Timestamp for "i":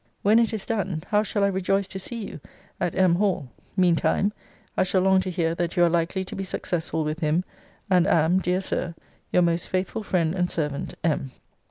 1.43-1.47, 4.75-4.81